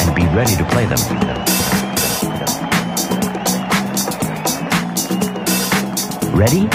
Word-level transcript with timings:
and 0.00 0.14
be 0.14 0.24
ready 0.36 0.56
to 0.56 0.64
play 0.64 0.86
them. 0.86 0.98
Ready? 6.34 6.68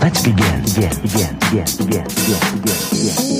Let's 0.00 0.22
begin. 0.22 0.62
Begin, 0.62 0.90
begin, 1.02 1.36
begin, 1.40 1.64
begin, 1.76 1.76
begin, 1.76 2.04
begin, 2.06 2.90
begin. 2.92 3.39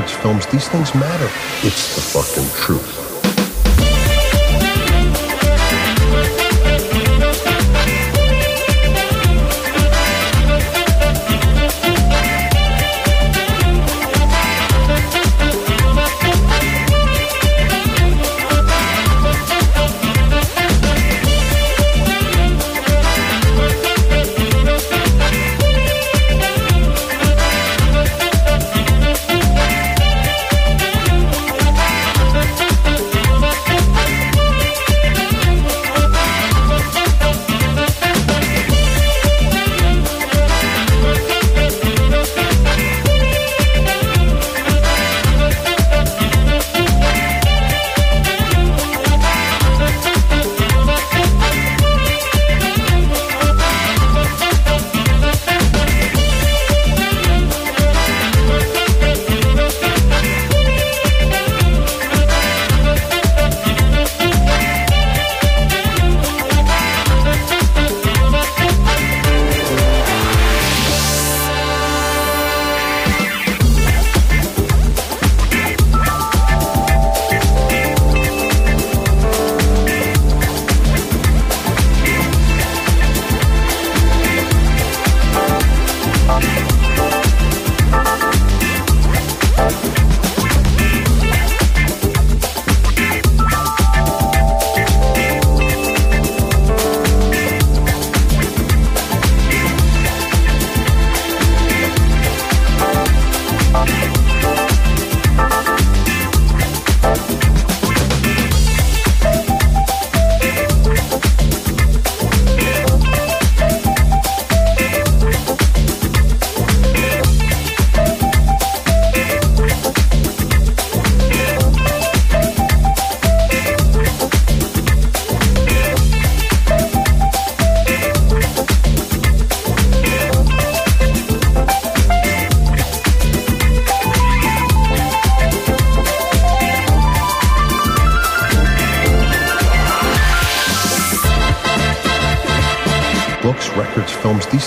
records, 0.00 0.16
films, 0.22 0.46
these 0.46 0.68
things 0.68 0.94
matter. 0.94 1.26
It's 1.66 1.94
the 1.94 2.00
fucking 2.00 2.48
truth. 2.54 3.49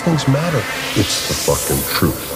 Things 0.04 0.28
matter. 0.28 0.58
It's 1.00 1.28
the 1.30 1.34
fucking 1.34 1.82
truth. 1.88 2.33